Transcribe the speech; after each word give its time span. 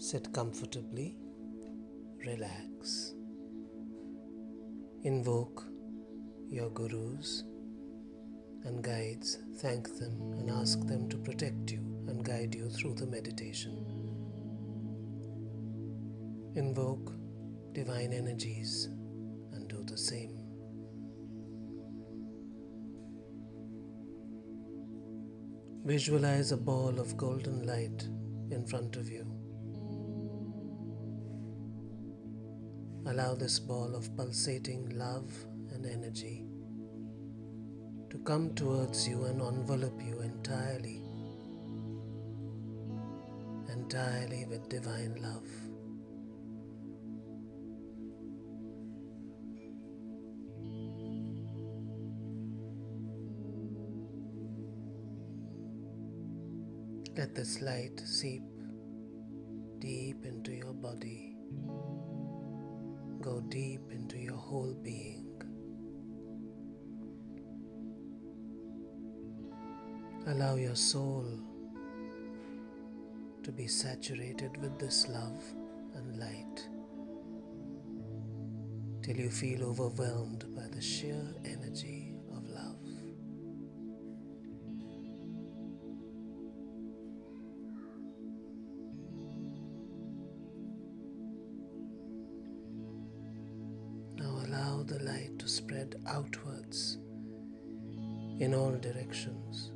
Sit 0.00 0.32
comfortably, 0.32 1.16
relax. 2.24 3.14
Invoke 5.02 5.64
your 6.48 6.70
gurus 6.70 7.42
and 8.64 8.82
guides, 8.82 9.38
thank 9.56 9.98
them 9.98 10.34
and 10.38 10.50
ask 10.50 10.86
them 10.86 11.08
to 11.08 11.18
protect 11.18 11.72
you 11.72 11.80
and 12.06 12.24
guide 12.24 12.54
you 12.54 12.70
through 12.70 12.94
the 12.94 13.06
meditation. 13.06 13.84
Invoke 16.54 17.12
divine 17.72 18.12
energies 18.12 18.88
and 19.52 19.68
do 19.68 19.82
the 19.84 19.98
same. 19.98 20.38
Visualize 25.84 26.52
a 26.52 26.56
ball 26.56 27.00
of 27.00 27.16
golden 27.16 27.66
light 27.66 28.08
in 28.52 28.64
front 28.64 28.94
of 28.94 29.10
you. 29.10 29.26
Allow 33.06 33.34
this 33.34 33.58
ball 33.58 33.94
of 33.94 34.14
pulsating 34.16 34.98
love 34.98 35.32
and 35.72 35.86
energy 35.86 36.44
to 38.10 38.18
come 38.18 38.54
towards 38.54 39.08
you 39.08 39.24
and 39.24 39.40
envelop 39.40 40.00
you 40.02 40.20
entirely, 40.20 41.02
entirely 43.72 44.46
with 44.46 44.68
divine 44.68 45.14
love. 45.20 45.48
Let 57.16 57.34
this 57.34 57.60
light 57.60 58.00
seep 58.04 58.42
deep 59.80 60.24
into 60.24 60.52
your 60.52 60.72
body, 60.72 61.36
go 63.22 63.40
deep 63.40 63.80
into 63.90 64.18
your 64.18 64.36
whole 64.36 64.74
being. 64.82 65.26
Allow 70.26 70.56
your 70.56 70.76
soul 70.76 71.26
to 73.42 73.52
be 73.52 73.66
saturated 73.66 74.56
with 74.60 74.78
this 74.78 75.08
love 75.08 75.42
and 75.94 76.18
light 76.18 76.68
till 79.02 79.16
you 79.16 79.30
feel 79.30 79.64
overwhelmed 79.64 80.44
by 80.54 80.66
the 80.70 80.82
sheer 80.82 81.34
energy 81.44 82.07
the 94.88 94.98
light 95.04 95.38
to 95.38 95.46
spread 95.46 95.96
outwards 96.06 96.96
in 98.40 98.54
all 98.54 98.72
directions. 98.72 99.72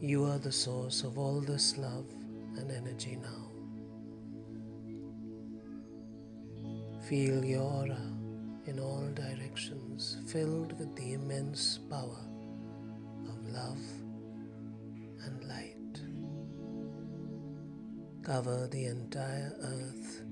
You 0.00 0.24
are 0.24 0.38
the 0.38 0.50
source 0.50 1.02
of 1.02 1.18
all 1.18 1.40
this 1.42 1.76
love 1.76 2.06
and 2.56 2.70
energy 2.70 3.18
now. 3.22 3.50
Feel 7.06 7.44
your 7.44 7.62
aura 7.62 8.00
in 8.64 8.80
all 8.80 9.06
directions 9.14 10.16
filled 10.26 10.78
with 10.78 10.96
the 10.96 11.12
immense 11.12 11.80
power 11.90 12.24
of 13.28 13.48
love 13.50 13.82
and 15.26 15.44
light. 15.44 16.00
Cover 18.22 18.68
the 18.68 18.86
entire 18.86 19.52
earth, 19.60 20.22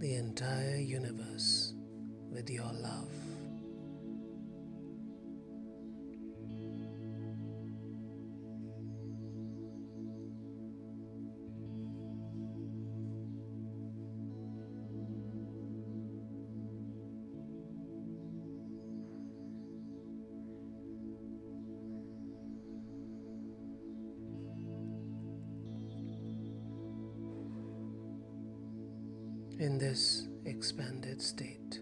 the 0.00 0.14
entire 0.14 0.76
universe 0.76 1.74
with 2.30 2.48
your 2.48 2.72
love. 2.72 3.19
In 29.60 29.76
this 29.76 30.26
expanded 30.46 31.20
state. 31.20 31.80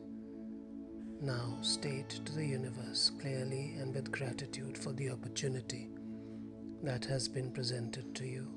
Now 1.23 1.59
state 1.61 2.09
to 2.25 2.33
the 2.33 2.45
universe 2.45 3.13
clearly 3.21 3.77
and 3.79 3.95
with 3.95 4.11
gratitude 4.11 4.77
for 4.77 4.93
the 4.93 5.11
opportunity 5.11 5.89
that 6.83 7.05
has 7.05 7.29
been 7.29 7.53
presented 7.53 8.17
to 8.17 8.27
you. 8.27 8.49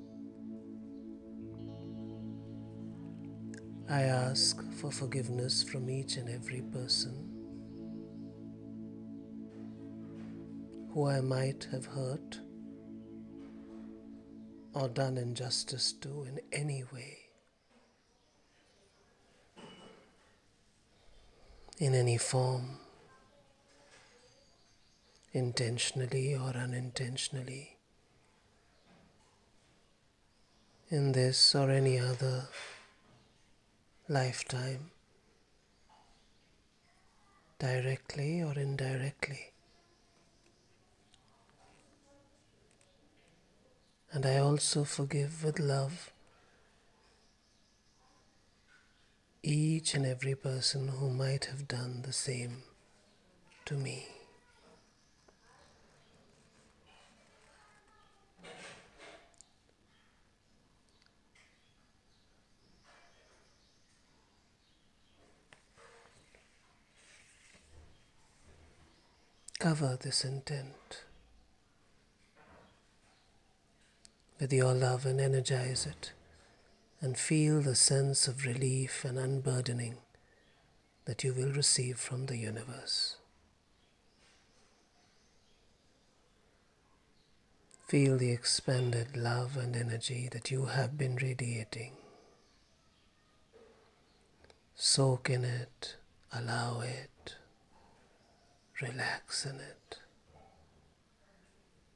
I 3.87 4.01
ask 4.03 4.59
for 4.73 4.91
forgiveness 4.91 5.61
from 5.61 5.87
each 5.87 6.17
and 6.17 6.27
every 6.27 6.61
person 6.61 7.29
who 10.91 11.07
I 11.07 11.21
might 11.21 11.67
have 11.71 11.85
hurt 11.85 12.39
or 14.73 14.89
done 14.89 15.19
injustice 15.19 15.93
to 16.01 16.23
in 16.23 16.39
any 16.51 16.83
way. 16.91 17.30
In 21.81 21.95
any 21.95 22.15
form, 22.15 22.77
intentionally 25.33 26.35
or 26.35 26.51
unintentionally, 26.55 27.75
in 30.89 31.11
this 31.13 31.55
or 31.55 31.71
any 31.71 31.97
other 31.97 32.43
lifetime, 34.07 34.91
directly 37.57 38.43
or 38.43 38.53
indirectly. 38.53 39.51
And 44.11 44.23
I 44.23 44.37
also 44.37 44.83
forgive 44.83 45.43
with 45.43 45.57
love 45.57 46.10
each 49.43 49.95
and 49.95 50.05
every 50.05 50.35
person 50.35 50.87
who 50.87 51.09
might 51.09 51.45
have 51.45 51.67
done 51.67 52.03
the 52.03 52.13
same 52.13 52.63
to 53.65 53.73
me. 53.73 54.07
Cover 69.59 69.97
this 70.01 70.23
intent 70.23 71.03
with 74.39 74.51
your 74.51 74.73
love 74.73 75.05
and 75.05 75.21
energize 75.21 75.85
it 75.85 76.13
and 77.01 77.17
feel 77.17 77.61
the 77.61 77.75
sense 77.75 78.27
of 78.27 78.45
relief 78.45 79.03
and 79.03 79.17
unburdening 79.17 79.97
that 81.05 81.23
you 81.23 81.33
will 81.33 81.51
receive 81.51 81.97
from 81.97 82.27
the 82.27 82.37
universe. 82.37 83.17
Feel 87.87 88.17
the 88.17 88.31
expanded 88.31 89.17
love 89.17 89.57
and 89.57 89.75
energy 89.75 90.29
that 90.31 90.51
you 90.51 90.65
have 90.67 90.97
been 90.97 91.15
radiating. 91.15 91.93
Soak 94.75 95.29
in 95.29 95.43
it, 95.43 95.97
allow 96.31 96.81
it, 96.81 97.35
relax 98.79 99.45
in 99.45 99.55
it. 99.55 99.99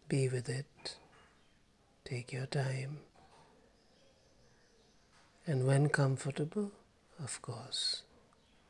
Be 0.10 0.28
with 0.28 0.50
it, 0.50 0.98
take 2.04 2.34
your 2.34 2.48
time. 2.48 2.98
And 5.48 5.68
when 5.68 5.90
comfortable, 5.90 6.72
of 7.24 7.40
course, 7.42 8.02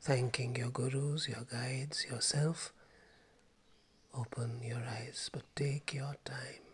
thanking 0.02 0.58
your 0.58 0.70
gurus, 0.70 1.30
your 1.30 1.46
guides, 1.50 2.06
yourself, 2.06 2.74
open 4.14 4.60
your 4.62 4.84
eyes, 4.86 5.30
but 5.32 5.44
take 5.56 5.94
your 5.94 6.16
time. 6.26 6.66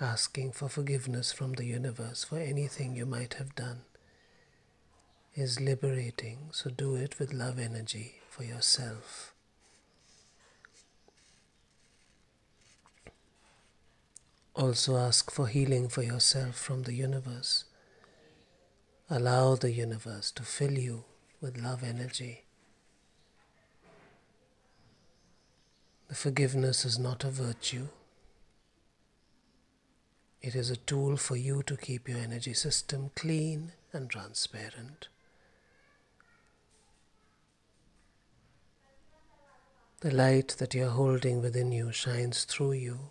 Asking 0.00 0.52
for 0.52 0.68
forgiveness 0.70 1.32
from 1.32 1.52
the 1.52 1.64
universe 1.64 2.24
for 2.24 2.38
anything 2.38 2.96
you 2.96 3.06
might 3.06 3.34
have 3.34 3.54
done 3.54 3.82
is 5.34 5.60
liberating, 5.60 6.48
so 6.52 6.70
do 6.70 6.96
it 6.96 7.18
with 7.18 7.34
love 7.34 7.58
energy 7.58 8.16
for 8.30 8.42
yourself. 8.42 9.35
Also 14.56 14.96
ask 14.96 15.30
for 15.30 15.48
healing 15.48 15.86
for 15.86 16.02
yourself 16.02 16.56
from 16.56 16.84
the 16.84 16.94
universe. 16.94 17.64
Allow 19.10 19.56
the 19.56 19.70
universe 19.70 20.30
to 20.32 20.42
fill 20.42 20.78
you 20.78 21.04
with 21.42 21.60
love 21.60 21.84
energy. 21.84 22.44
The 26.08 26.14
forgiveness 26.14 26.86
is 26.86 26.98
not 26.98 27.22
a 27.22 27.28
virtue. 27.28 27.88
It 30.40 30.54
is 30.54 30.70
a 30.70 30.76
tool 30.76 31.18
for 31.18 31.36
you 31.36 31.62
to 31.64 31.76
keep 31.76 32.08
your 32.08 32.18
energy 32.18 32.54
system 32.54 33.10
clean 33.14 33.72
and 33.92 34.08
transparent. 34.08 35.08
The 40.00 40.14
light 40.14 40.56
that 40.58 40.72
you 40.72 40.86
are 40.86 40.90
holding 40.90 41.42
within 41.42 41.72
you 41.72 41.92
shines 41.92 42.44
through 42.44 42.72
you 42.72 43.10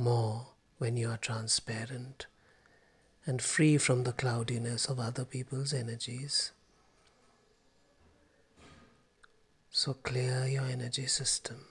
more 0.00 0.48
when 0.78 0.96
you 0.96 1.10
are 1.10 1.18
transparent 1.18 2.26
and 3.26 3.42
free 3.42 3.76
from 3.78 4.04
the 4.04 4.12
cloudiness 4.12 4.86
of 4.86 4.98
other 4.98 5.24
people's 5.24 5.72
energies. 5.72 6.52
So 9.70 9.92
clear 9.92 10.46
your 10.46 10.64
energy 10.64 11.06
system. 11.06 11.66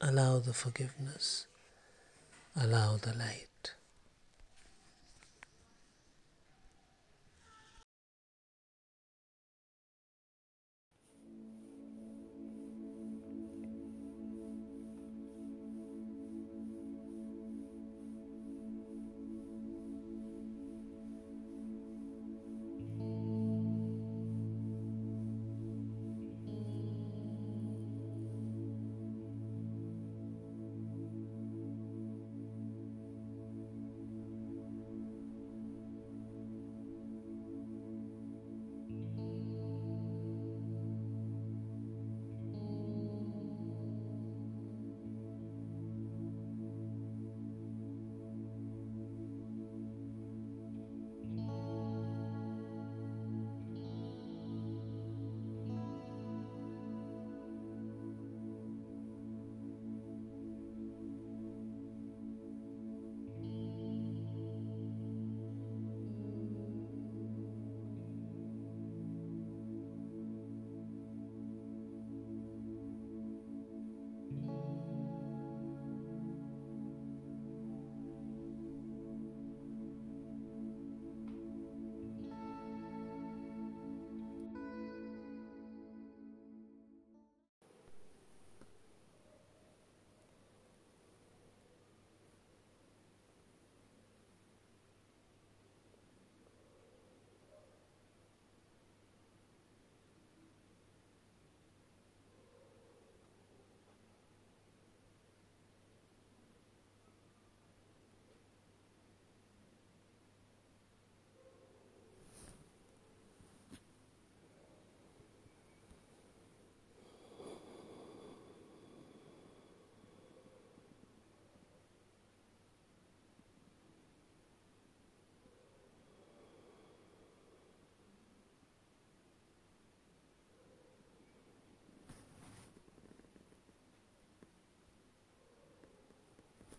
Allow 0.00 0.40
the 0.40 0.52
forgiveness. 0.52 1.46
Allow 2.54 2.96
the 2.96 3.14
light. 3.14 3.74